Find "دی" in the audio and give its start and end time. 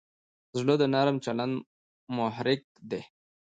2.91-3.01